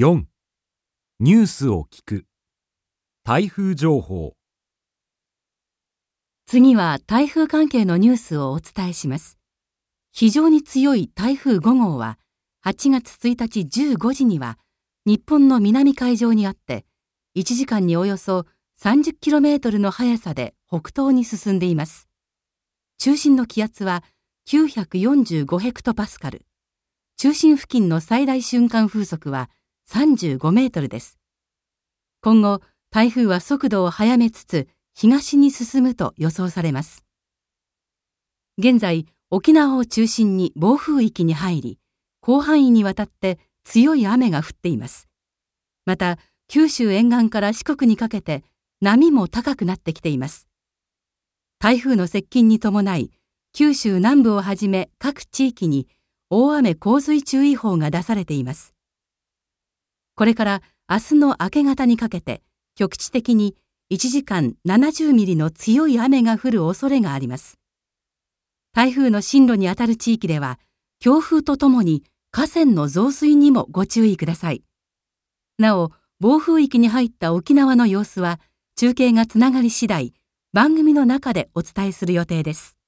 [0.00, 0.22] 4
[1.18, 2.24] ニュースを聞く
[3.22, 4.32] 台風情報
[6.46, 9.36] 次は台風関係のニュースをお伝えします。
[10.10, 12.18] 非常に強い台風5号は
[12.64, 14.58] 8月1日15時には
[15.04, 16.86] 日本の南海上にあって
[17.36, 18.46] 1時間におよそ
[18.82, 22.08] 30km の速さで北東に進んでいます。
[22.96, 24.02] 中心の気圧は
[24.48, 26.46] 945ヘクトパスカル。
[27.18, 29.50] 中心付近の最大瞬間風速は
[29.90, 31.18] 35メートルです。
[32.22, 32.60] 今後、
[32.90, 37.04] 台風は速度を速めつつ東に進むと予想されます。
[38.56, 41.78] 現在、沖縄を中心に暴風域に入り、
[42.24, 45.08] 広範囲にわたって強い雨が降っています。
[45.86, 48.44] また、九州沿岸から四国にかけて
[48.80, 50.46] 波も高くなってきています。
[51.58, 53.10] 台風の接近に伴い、
[53.52, 55.88] 九州南部をはじめ各地域に
[56.28, 58.72] 大雨洪水注意報が出されています。
[60.20, 62.42] これから明日の明け方にかけて
[62.74, 63.56] 局地的に
[63.90, 67.58] 1時間70ミリの強い雨が降る恐れがあります。
[68.74, 70.60] 台風の進路にあたる地域では
[70.98, 74.62] 強風とともに河川の増水にもご注意ください。
[75.58, 78.40] なお、暴風域に入った沖縄の様子は
[78.76, 80.12] 中継がつながり次第
[80.52, 82.79] 番組の中でお伝えする予定です。